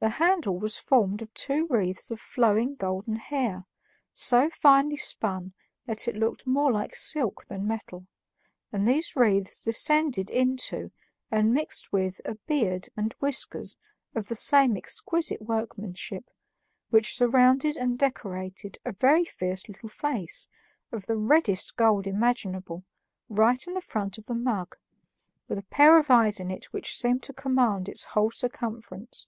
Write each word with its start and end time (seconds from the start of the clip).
The 0.00 0.10
handle 0.10 0.56
was 0.60 0.78
formed 0.78 1.22
of 1.22 1.34
two 1.34 1.66
wreaths 1.68 2.12
of 2.12 2.20
flowing 2.20 2.76
golden 2.76 3.16
hair, 3.16 3.64
so 4.14 4.48
finely 4.48 4.96
spun 4.96 5.54
that 5.86 6.06
it 6.06 6.14
looked 6.14 6.46
more 6.46 6.70
like 6.70 6.94
silk 6.94 7.46
than 7.46 7.66
metal, 7.66 8.06
and 8.70 8.86
these 8.86 9.16
wreaths 9.16 9.60
descended 9.60 10.30
into 10.30 10.92
and 11.32 11.52
mixed 11.52 11.92
with 11.92 12.20
a 12.24 12.36
beard 12.36 12.88
and 12.96 13.12
whiskers 13.14 13.76
of 14.14 14.28
the 14.28 14.36
same 14.36 14.76
exquisite 14.76 15.42
workmanship, 15.42 16.30
which 16.90 17.16
surrounded 17.16 17.76
and 17.76 17.98
decorated 17.98 18.78
a 18.84 18.92
very 18.92 19.24
fierce 19.24 19.66
little 19.66 19.88
face, 19.88 20.46
of 20.92 21.06
the 21.06 21.16
reddest 21.16 21.74
gold 21.74 22.06
imaginable, 22.06 22.84
right 23.28 23.66
in 23.66 23.74
the 23.74 23.80
front 23.80 24.16
of 24.16 24.26
the 24.26 24.34
mug, 24.36 24.76
with 25.48 25.58
a 25.58 25.64
pair 25.70 25.98
of 25.98 26.08
eyes 26.08 26.38
in 26.38 26.52
it 26.52 26.66
which 26.72 26.94
seemed 26.94 27.24
to 27.24 27.32
command 27.32 27.88
its 27.88 28.04
whole 28.04 28.30
circumference. 28.30 29.26